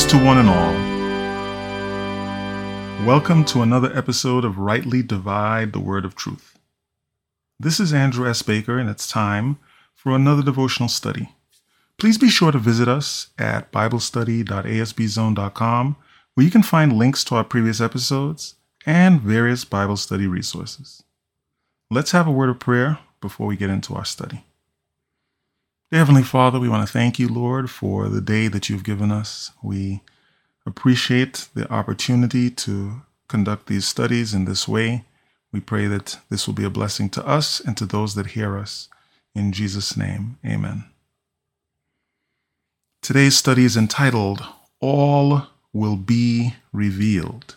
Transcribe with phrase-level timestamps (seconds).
[0.00, 0.72] Greetings to one and all.
[3.06, 6.58] Welcome to another episode of Rightly Divide the Word of Truth.
[7.58, 8.40] This is Andrew S.
[8.40, 9.58] Baker, and it's time
[9.94, 11.34] for another devotional study.
[11.98, 15.96] Please be sure to visit us at BibleStudy.asbzone.com,
[16.32, 18.54] where you can find links to our previous episodes
[18.86, 21.02] and various Bible study resources.
[21.90, 24.46] Let's have a word of prayer before we get into our study.
[25.90, 29.10] Dear Heavenly Father, we want to thank you, Lord, for the day that you've given
[29.10, 29.50] us.
[29.60, 30.02] We
[30.64, 35.04] appreciate the opportunity to conduct these studies in this way.
[35.50, 38.56] We pray that this will be a blessing to us and to those that hear
[38.56, 38.88] us.
[39.34, 40.84] In Jesus' name, amen.
[43.02, 44.44] Today's study is entitled,
[44.78, 47.56] All Will Be Revealed.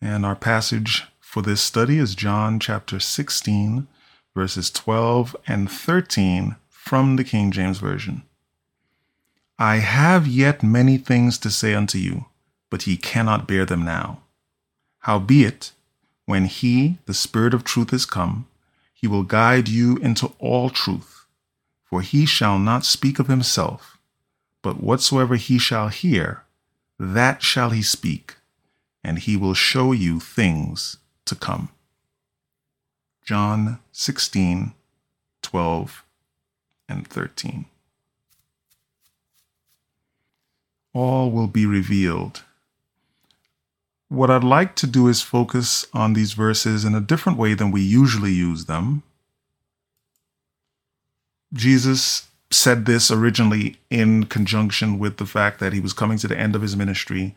[0.00, 3.88] And our passage for this study is John chapter 16,
[4.36, 6.54] verses 12 and 13
[6.90, 8.24] from the King James Version.
[9.60, 12.24] I have yet many things to say unto you,
[12.68, 14.22] but ye cannot bear them now.
[15.02, 15.70] Howbeit,
[16.26, 18.48] when he, the Spirit of truth, is come,
[18.92, 21.26] he will guide you into all truth.
[21.84, 23.96] For he shall not speak of himself,
[24.60, 26.42] but whatsoever he shall hear,
[26.98, 28.34] that shall he speak,
[29.04, 30.96] and he will show you things
[31.26, 31.68] to come.
[33.24, 34.72] John 16,
[35.42, 36.04] 12
[36.90, 37.66] and 13.
[40.92, 42.42] All will be revealed.
[44.08, 47.70] What I'd like to do is focus on these verses in a different way than
[47.70, 49.04] we usually use them.
[51.52, 56.38] Jesus said this originally in conjunction with the fact that he was coming to the
[56.38, 57.36] end of his ministry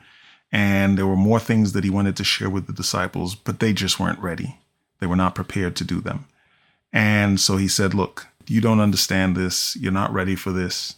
[0.53, 3.73] and there were more things that he wanted to share with the disciples, but they
[3.73, 4.59] just weren't ready.
[4.99, 6.25] They were not prepared to do them.
[6.93, 9.75] And so he said, Look, you don't understand this.
[9.75, 10.95] You're not ready for this.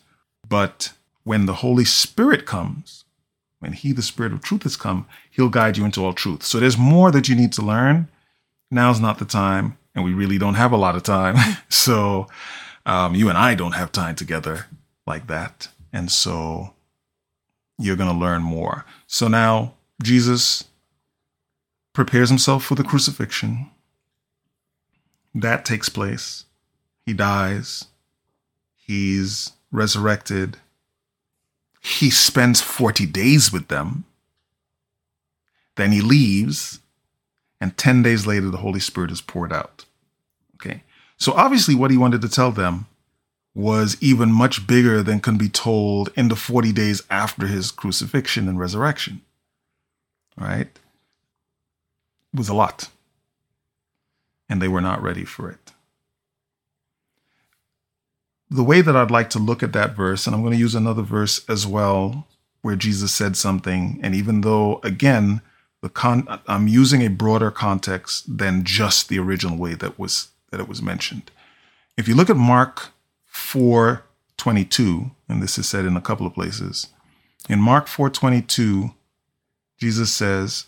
[0.47, 3.06] But when the Holy Spirit comes,
[3.59, 6.44] when He, the Spirit of truth, has come, He'll guide you into all truth.
[6.44, 8.07] So there's more that you need to learn.
[8.69, 9.78] Now's not the time.
[9.94, 11.35] And we really don't have a lot of time.
[11.69, 12.28] so
[12.85, 14.67] um, you and I don't have time together
[15.07, 15.69] like that.
[15.94, 16.73] And so
[17.78, 18.85] you're going to learn more.
[19.07, 20.66] So now Jesus
[21.94, 23.69] prepares himself for the crucifixion.
[25.34, 26.44] That takes place.
[27.05, 27.85] He dies.
[28.75, 30.57] He's resurrected.
[31.81, 34.05] He spends 40 days with them.
[35.75, 36.79] Then he leaves.
[37.61, 39.85] And 10 days later, the Holy Spirit is poured out.
[40.55, 40.83] Okay.
[41.17, 42.88] So obviously, what he wanted to tell them
[43.53, 48.49] was even much bigger than can be told in the 40 days after his crucifixion
[48.49, 49.22] and resurrection.
[50.37, 50.67] Right?
[52.33, 52.89] It was a lot.
[54.49, 55.72] And they were not ready for it
[58.50, 60.75] the way that I'd like to look at that verse, and I'm going to use
[60.75, 62.28] another verse as well,
[62.61, 65.41] where Jesus said something, and even though again
[65.81, 70.59] the con, I'm using a broader context than just the original way that was that
[70.59, 71.29] it was mentioned.
[71.95, 72.89] If you look at Mark
[73.31, 76.88] 4:22, and this is said in a couple of places,
[77.47, 78.95] in Mark 4:22,
[79.78, 80.66] Jesus says,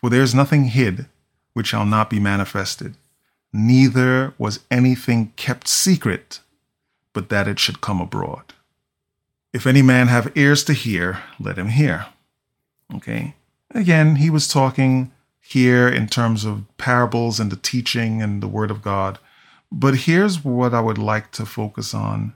[0.00, 1.06] "For there is nothing hid
[1.52, 2.96] which shall not be manifested,
[3.52, 6.40] neither was anything kept secret."
[7.16, 8.52] But that it should come abroad.
[9.54, 12.04] If any man have ears to hear, let him hear.
[12.94, 13.34] Okay.
[13.70, 18.70] Again, he was talking here in terms of parables and the teaching and the word
[18.70, 19.18] of God.
[19.72, 22.34] But here's what I would like to focus on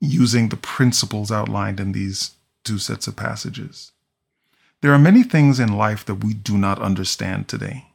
[0.00, 2.32] using the principles outlined in these
[2.64, 3.92] two sets of passages.
[4.80, 7.86] There are many things in life that we do not understand today.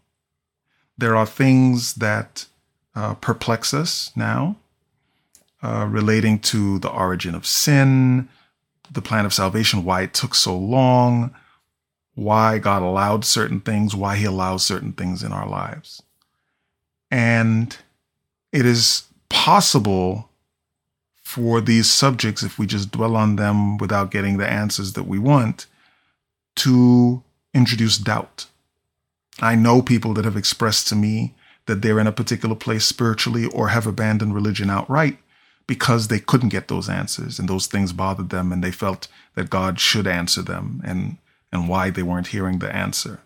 [0.97, 2.45] There are things that
[2.95, 4.55] uh, perplex us now.
[5.61, 8.29] Uh, relating to the origin of sin,
[8.89, 11.35] the plan of salvation, why it took so long,
[12.15, 16.01] why God allowed certain things, why He allows certain things in our lives.
[17.11, 17.75] And
[18.53, 20.29] it is possible
[21.21, 25.19] for these subjects, if we just dwell on them without getting the answers that we
[25.19, 25.65] want,
[26.55, 27.21] to
[27.53, 28.45] introduce doubt.
[29.41, 31.35] I know people that have expressed to me
[31.65, 35.17] that they're in a particular place spiritually or have abandoned religion outright
[35.69, 39.51] because they couldn't get those answers and those things bothered them and they felt that
[39.51, 41.17] God should answer them and,
[41.51, 43.19] and why they weren't hearing the answer.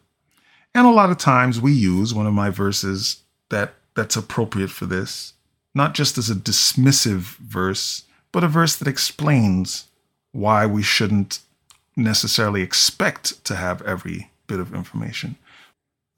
[0.75, 4.85] And a lot of times we use one of my verses that that's appropriate for
[4.85, 5.35] this,
[5.73, 8.03] not just as a dismissive verse,
[8.33, 9.85] but a verse that explains
[10.33, 11.39] why we shouldn't
[11.95, 15.37] necessarily expect to have every bit of information.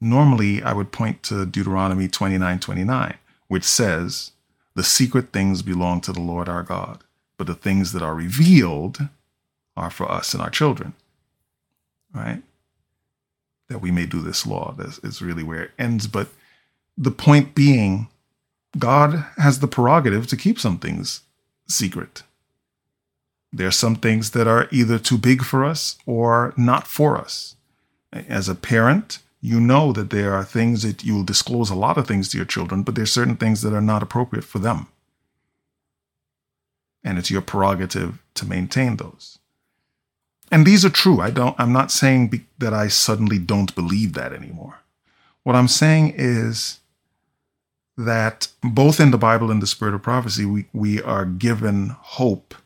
[0.00, 3.14] Normally, I would point to Deuteronomy 29 29,
[3.46, 4.32] which says,
[4.76, 7.02] the secret things belong to the Lord our God,
[7.38, 9.08] but the things that are revealed
[9.74, 10.92] are for us and our children.
[12.14, 12.42] Right?
[13.68, 14.74] That we may do this law.
[14.76, 16.06] That is really where it ends.
[16.06, 16.28] But
[16.96, 18.08] the point being,
[18.78, 21.22] God has the prerogative to keep some things
[21.66, 22.22] secret.
[23.52, 27.56] There are some things that are either too big for us or not for us.
[28.12, 31.96] As a parent, you know that there are things that you will disclose a lot
[31.96, 34.88] of things to your children, but there's certain things that are not appropriate for them.
[37.04, 39.38] And it's your prerogative to maintain those.
[40.50, 41.20] And these are true.
[41.20, 44.80] I don't I'm not saying be, that I suddenly don't believe that anymore.
[45.44, 46.80] What I'm saying is
[47.96, 52.56] that both in the Bible and the spirit of prophecy, we, we are given hope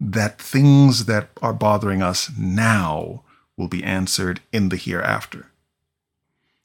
[0.00, 3.22] that things that are bothering us now
[3.56, 5.52] will be answered in the hereafter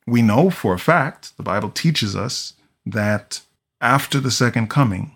[0.09, 2.53] we know for a fact, the Bible teaches us
[2.85, 3.41] that
[3.81, 5.11] after the second coming,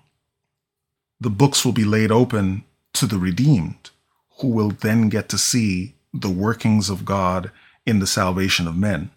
[1.20, 2.64] the books will be laid open
[2.94, 3.90] to the redeemed,
[4.40, 7.52] who will then get to see the workings of God
[7.86, 9.10] in the salvation of men,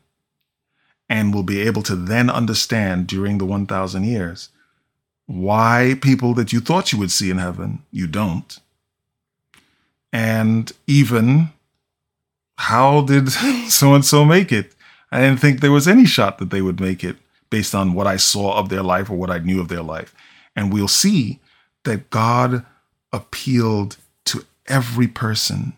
[1.08, 4.50] and will be able to then understand during the 1,000 years
[5.26, 8.58] why people that you thought you would see in heaven, you don't.
[10.12, 11.48] And even
[12.56, 14.75] how did so and so make it?
[15.12, 17.16] I didn't think there was any shot that they would make it
[17.50, 20.14] based on what I saw of their life or what I knew of their life.
[20.54, 21.38] And we'll see
[21.84, 22.64] that God
[23.12, 25.74] appealed to every person.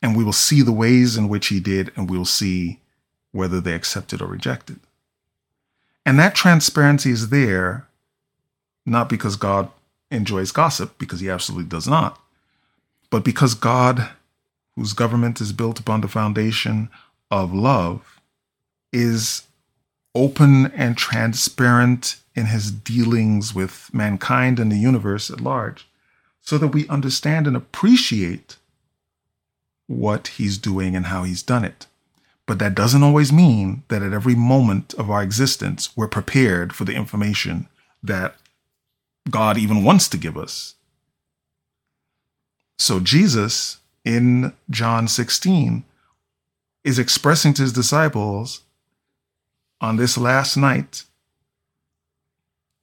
[0.00, 2.78] And we will see the ways in which he did, and we'll see
[3.32, 4.80] whether they accepted or rejected.
[6.06, 7.86] And that transparency is there
[8.86, 9.68] not because God
[10.10, 12.18] enjoys gossip, because he absolutely does not,
[13.10, 14.08] but because God,
[14.74, 16.88] whose government is built upon the foundation
[17.30, 18.19] of love,
[18.92, 19.44] is
[20.14, 25.86] open and transparent in his dealings with mankind and the universe at large
[26.40, 28.56] so that we understand and appreciate
[29.86, 31.86] what he's doing and how he's done it.
[32.46, 36.84] But that doesn't always mean that at every moment of our existence, we're prepared for
[36.84, 37.68] the information
[38.02, 38.36] that
[39.30, 40.74] God even wants to give us.
[42.78, 45.84] So, Jesus in John 16
[46.82, 48.62] is expressing to his disciples
[49.80, 51.04] on this last night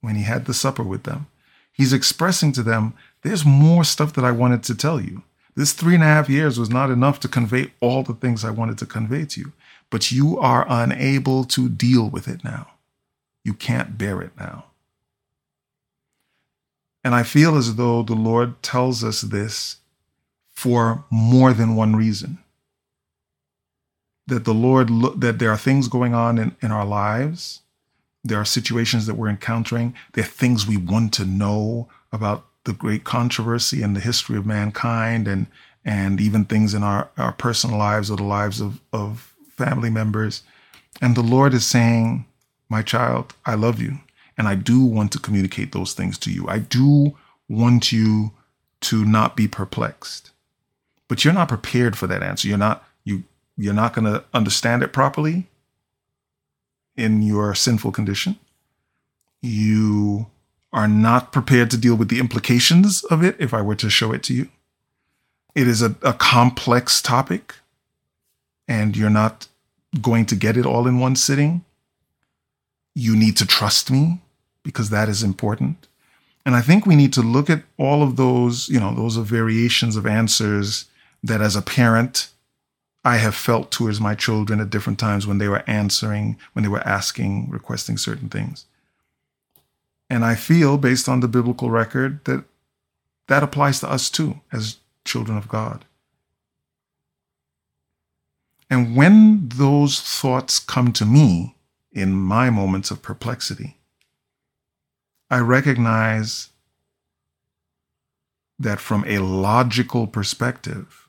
[0.02, 1.28] when he had the supper with them,
[1.72, 5.24] he's expressing to them, there's more stuff that I wanted to tell you.
[5.56, 8.52] This three and a half years was not enough to convey all the things I
[8.52, 9.54] wanted to convey to you,
[9.90, 12.68] but you are unable to deal with it now.
[13.44, 14.66] You can't bear it now.
[17.04, 19.78] And I feel as though the Lord tells us this
[20.54, 22.40] for more than one reason
[24.28, 27.62] that the Lord look that there are things going on in, in our lives.
[28.24, 29.96] There are situations that we're encountering.
[30.14, 34.46] There are things we want to know about the great controversy and the history of
[34.46, 35.48] mankind and
[35.86, 40.44] and even things in our, our personal lives or the lives of, of family members.
[41.02, 42.26] And the Lord is saying,
[42.70, 44.00] My child, I love you.
[44.38, 46.46] And I do want to communicate those things to you.
[46.50, 47.16] I do
[47.48, 48.32] want you
[48.82, 50.32] to not be perplexed.
[51.08, 52.50] But you're not prepared for that answer.
[52.50, 52.84] You're not
[53.58, 55.48] you're not going to understand it properly
[56.96, 58.38] in your sinful condition.
[59.42, 60.28] You
[60.72, 64.12] are not prepared to deal with the implications of it if I were to show
[64.12, 64.50] it to you.
[65.56, 67.56] It is a, a complex topic,
[68.68, 69.48] and you're not
[70.02, 71.64] going to get it all in one sitting.
[72.94, 74.22] You need to trust me
[74.64, 75.88] because that is important.
[76.46, 79.22] And I think we need to look at all of those, you know, those are
[79.22, 80.86] variations of answers
[81.24, 82.30] that as a parent
[83.08, 86.68] I have felt towards my children at different times when they were answering, when they
[86.68, 88.66] were asking, requesting certain things.
[90.10, 92.44] And I feel, based on the biblical record, that
[93.28, 95.86] that applies to us too, as children of God.
[98.70, 101.56] And when those thoughts come to me
[101.94, 103.78] in my moments of perplexity,
[105.30, 106.50] I recognize
[108.60, 111.07] that from a logical perspective,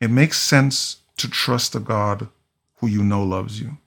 [0.00, 2.28] it makes sense to trust a God
[2.76, 3.78] who you know loves you.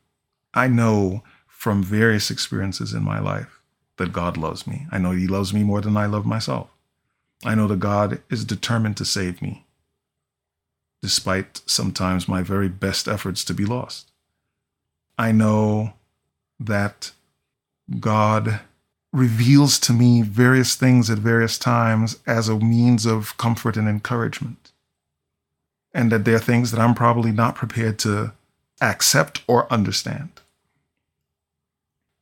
[0.53, 3.59] I know from various experiences in my life
[3.97, 4.85] that God loves me.
[4.91, 6.69] I know He loves me more than I love myself.
[7.43, 9.65] I know that God is determined to save me,
[11.01, 14.11] despite sometimes my very best efforts to be lost.
[15.17, 15.93] I know
[16.59, 17.11] that
[17.99, 18.61] God
[19.11, 24.62] reveals to me various things at various times as a means of comfort and encouragement.
[25.93, 28.33] And that there are things that I'm probably not prepared to
[28.81, 30.29] accept or understand.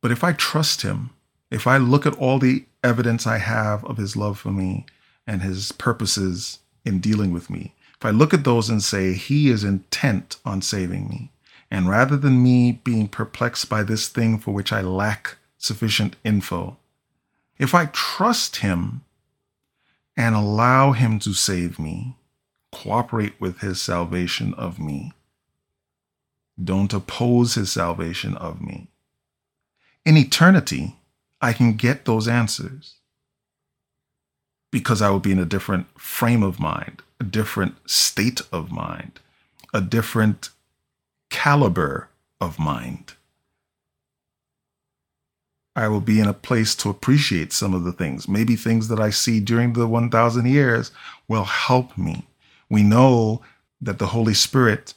[0.00, 1.10] But if I trust Him,
[1.50, 4.84] if I look at all the evidence I have of His love for me
[5.26, 9.48] and His purposes in dealing with me, if I look at those and say, He
[9.48, 11.30] is intent on saving me,
[11.70, 16.76] and rather than me being perplexed by this thing for which I lack sufficient info,
[17.58, 19.02] if I trust Him
[20.16, 22.16] and allow Him to save me,
[22.72, 25.12] cooperate with His salvation of me,
[26.62, 28.88] don't oppose His salvation of me.
[30.04, 30.96] In eternity,
[31.40, 32.96] I can get those answers
[34.70, 39.20] because I will be in a different frame of mind, a different state of mind,
[39.72, 40.50] a different
[41.30, 42.08] caliber
[42.40, 43.14] of mind.
[45.74, 48.28] I will be in a place to appreciate some of the things.
[48.28, 50.90] Maybe things that I see during the 1,000 years
[51.28, 52.26] will help me.
[52.72, 53.42] We know
[53.82, 54.94] that the Holy Spirit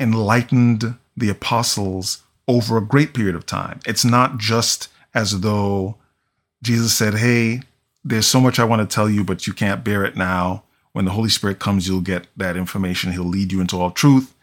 [0.00, 3.80] enlightened the apostles over a great period of time.
[3.86, 5.96] It's not just as though
[6.62, 7.60] Jesus said, Hey,
[8.02, 10.64] there's so much I want to tell you, but you can't bear it now.
[10.92, 13.12] When the Holy Spirit comes, you'll get that information.
[13.12, 14.34] He'll lead you into all truth.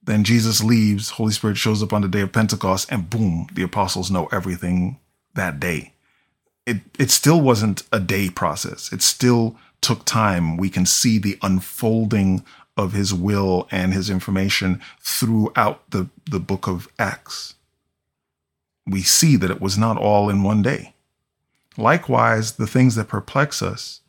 [0.00, 3.64] Then Jesus leaves, Holy Spirit shows up on the day of Pentecost, and boom, the
[3.64, 5.00] apostles know everything
[5.34, 5.94] that day.
[6.64, 8.92] It, it still wasn't a day process.
[8.92, 10.56] It still took time.
[10.56, 12.42] We can see the unfolding
[12.76, 17.54] of his will and his information throughout the, the book of Acts.
[18.86, 20.94] We see that it was not all in one day.
[21.76, 24.00] Likewise, the things that perplex us,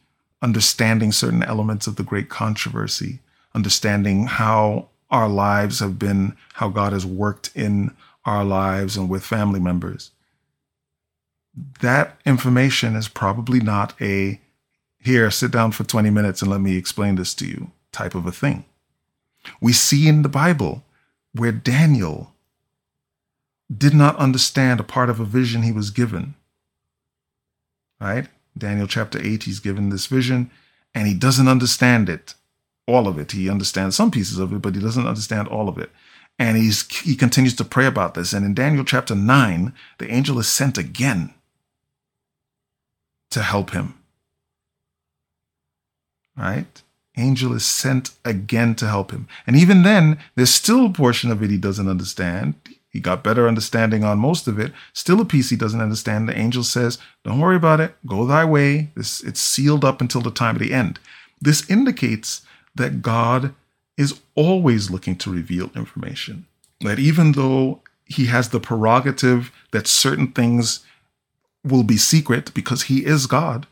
[0.41, 3.19] understanding certain elements of the great controversy,
[3.53, 9.23] understanding how our lives have been, how God has worked in our lives and with
[9.23, 10.11] family members,
[11.81, 14.39] that information is probably not a
[15.05, 18.25] here, sit down for 20 minutes and let me explain this to you type of
[18.25, 18.65] a thing.
[19.61, 20.83] We see in the Bible
[21.33, 22.33] where Daniel
[23.75, 26.35] did not understand a part of a vision he was given.
[27.99, 28.27] Right?
[28.57, 30.49] Daniel chapter 8, he's given this vision
[30.93, 32.33] and he doesn't understand it,
[32.87, 33.33] all of it.
[33.33, 35.91] He understands some pieces of it, but he doesn't understand all of it.
[36.37, 38.33] And he's, he continues to pray about this.
[38.33, 41.33] And in Daniel chapter 9, the angel is sent again
[43.31, 43.95] to help him.
[46.37, 46.81] Right?
[47.17, 49.27] Angel is sent again to help him.
[49.47, 52.55] And even then, there's still a portion of it he doesn't understand.
[52.89, 54.71] He got better understanding on most of it.
[54.93, 56.27] Still a piece he doesn't understand.
[56.29, 57.95] The angel says, Don't worry about it.
[58.05, 58.89] Go thy way.
[58.95, 60.99] This, it's sealed up until the time of the end.
[61.41, 62.41] This indicates
[62.75, 63.53] that God
[63.97, 66.45] is always looking to reveal information.
[66.81, 70.85] That even though he has the prerogative that certain things
[71.63, 73.67] will be secret because he is God,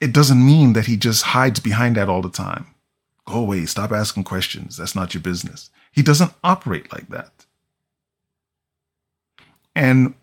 [0.00, 2.66] it doesn't mean that he just hides behind that all the time.
[3.26, 4.76] Go away, stop asking questions.
[4.76, 5.70] That's not your business.
[5.92, 7.46] He doesn't operate like that.
[9.74, 10.14] And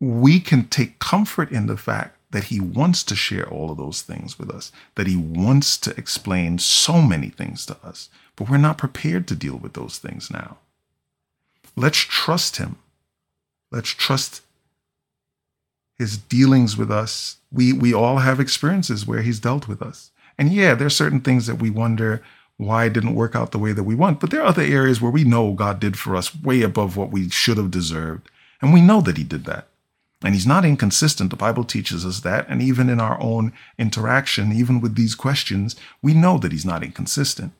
[0.00, 4.02] we can take comfort in the fact that he wants to share all of those
[4.02, 8.56] things with us, that he wants to explain so many things to us, but we're
[8.56, 10.58] not prepared to deal with those things now.
[11.76, 12.76] Let's trust him.
[13.70, 14.42] Let's trust
[15.98, 17.36] his dealings with us.
[17.52, 20.10] We we all have experiences where he's dealt with us.
[20.38, 22.22] And yeah, there's certain things that we wonder
[22.56, 24.20] why it didn't work out the way that we want.
[24.20, 27.10] But there are other areas where we know God did for us way above what
[27.10, 28.30] we should have deserved.
[28.60, 29.68] And we know that he did that.
[30.22, 31.30] And he's not inconsistent.
[31.30, 32.48] The Bible teaches us that.
[32.48, 36.82] And even in our own interaction, even with these questions, we know that he's not
[36.82, 37.52] inconsistent.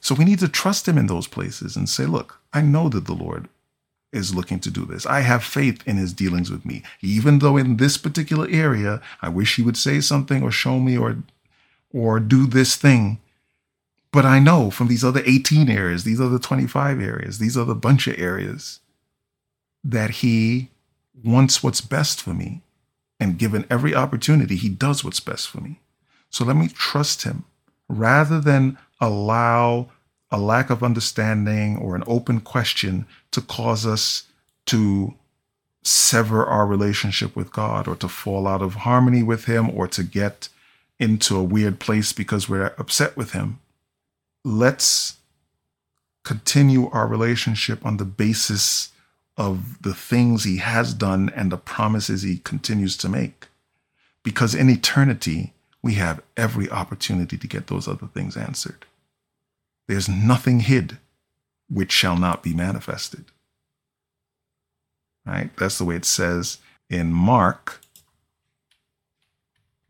[0.00, 3.06] So we need to trust him in those places and say, look, I know that
[3.06, 3.48] the Lord
[4.12, 5.06] is looking to do this.
[5.06, 9.28] I have faith in his dealings with me, even though in this particular area, I
[9.28, 11.18] wish he would say something or show me or,
[11.92, 13.18] or do this thing.
[14.10, 18.06] But I know from these other 18 areas, these other 25 areas, these other bunch
[18.06, 18.80] of areas
[19.84, 20.70] that he
[21.22, 22.62] wants what's best for me.
[23.20, 25.80] And given every opportunity, he does what's best for me.
[26.30, 27.44] So let me trust him
[27.88, 29.88] rather than allow
[30.30, 34.24] a lack of understanding or an open question to cause us
[34.66, 35.14] to
[35.82, 40.02] sever our relationship with God or to fall out of harmony with Him or to
[40.02, 40.48] get
[40.98, 43.58] into a weird place because we're upset with Him.
[44.44, 45.16] Let's
[46.24, 48.90] continue our relationship on the basis
[49.38, 53.46] of the things he has done and the promises he continues to make.
[54.22, 58.84] Because in eternity, we have every opportunity to get those other things answered.
[59.88, 60.98] There's nothing hid
[61.68, 63.24] which shall not be manifested.
[65.26, 65.50] Right?
[65.56, 67.80] That's the way it says in Mark.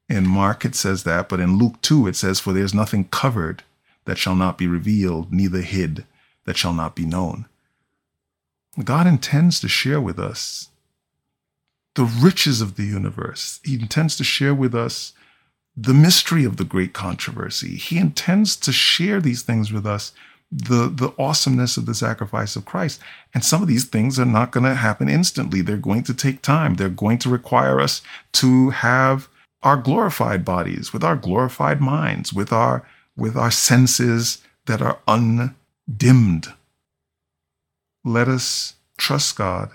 [0.09, 3.63] In Mark, it says that, but in Luke 2, it says, For there's nothing covered
[4.07, 6.07] that shall not be revealed, neither hid
[6.47, 7.45] that shall not be known.
[8.83, 10.71] God intends to share with us
[11.95, 13.61] the riches of the universe.
[13.65, 15.13] He intends to share with us
[15.81, 17.77] the mystery of the great controversy.
[17.77, 20.13] He intends to share these things with us,
[20.51, 23.01] the, the awesomeness of the sacrifice of Christ.
[23.33, 25.61] And some of these things are not going to happen instantly.
[25.61, 26.75] They're going to take time.
[26.75, 29.29] They're going to require us to have
[29.63, 36.55] our glorified bodies, with our glorified minds, with our with our senses that are undimmed.
[38.05, 39.71] Let us trust God.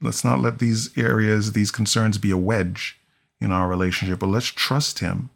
[0.00, 2.99] Let's not let these areas, these concerns be a wedge
[3.40, 5.30] in our relationship, but let's trust Him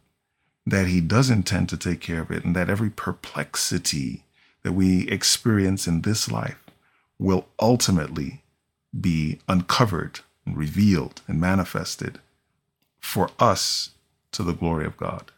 [0.65, 4.23] that He does intend to take care of it and that every perplexity
[4.63, 6.63] that we experience in this life
[7.19, 8.41] will ultimately
[8.99, 12.19] be uncovered and revealed and manifested
[12.99, 13.91] for us
[14.31, 15.31] to the glory of God.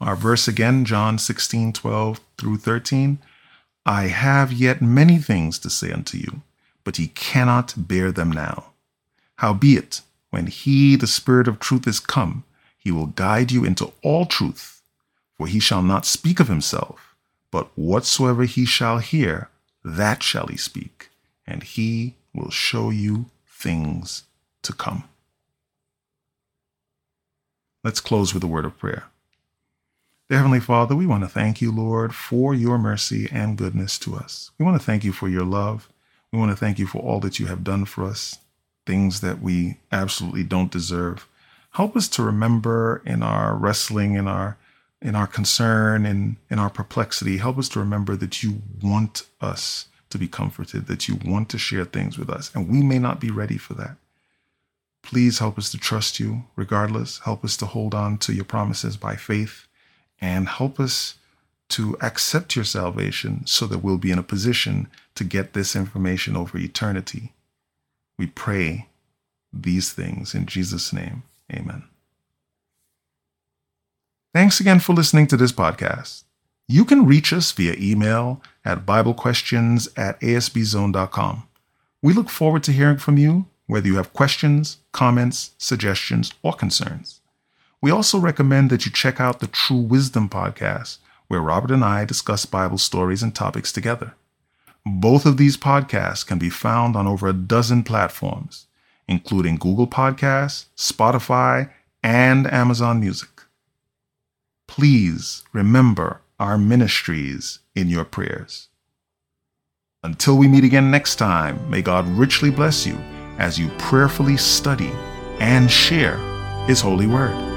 [0.00, 3.18] Our verse again, John 16, 12 through 13.
[3.86, 6.42] I have yet many things to say unto you,
[6.82, 8.71] but ye cannot bear them now.
[9.42, 12.44] Howbeit, when he, the Spirit of truth, is come,
[12.78, 14.82] he will guide you into all truth.
[15.36, 17.16] For he shall not speak of himself,
[17.50, 19.48] but whatsoever he shall hear,
[19.84, 21.10] that shall he speak,
[21.44, 24.22] and he will show you things
[24.62, 25.02] to come.
[27.82, 29.06] Let's close with a word of prayer.
[30.28, 34.14] Dear Heavenly Father, we want to thank you, Lord, for your mercy and goodness to
[34.14, 34.52] us.
[34.56, 35.88] We want to thank you for your love.
[36.30, 38.38] We want to thank you for all that you have done for us,
[38.86, 41.26] things that we absolutely don't deserve.
[41.72, 44.58] Help us to remember in our wrestling, in our
[45.00, 49.86] in our concern, in, in our perplexity, help us to remember that you want us
[50.10, 53.18] to be comforted, that you want to share things with us, and we may not
[53.18, 53.96] be ready for that.
[55.02, 57.18] Please help us to trust you regardless.
[57.20, 59.66] Help us to hold on to your promises by faith
[60.20, 61.16] and help us
[61.70, 66.36] to accept your salvation so that we'll be in a position to get this information
[66.36, 67.32] over eternity.
[68.22, 68.86] We pray
[69.52, 71.24] these things in Jesus' name.
[71.52, 71.82] Amen.
[74.32, 76.22] Thanks again for listening to this podcast.
[76.68, 81.48] You can reach us via email at BibleQuestions at asbzone.com.
[82.00, 87.22] We look forward to hearing from you, whether you have questions, comments, suggestions, or concerns.
[87.80, 92.04] We also recommend that you check out the True Wisdom podcast, where Robert and I
[92.04, 94.14] discuss Bible stories and topics together.
[94.84, 98.66] Both of these podcasts can be found on over a dozen platforms,
[99.06, 101.70] including Google Podcasts, Spotify,
[102.02, 103.28] and Amazon Music.
[104.66, 108.68] Please remember our ministries in your prayers.
[110.02, 112.96] Until we meet again next time, may God richly bless you
[113.38, 114.90] as you prayerfully study
[115.38, 116.16] and share
[116.66, 117.51] His holy word.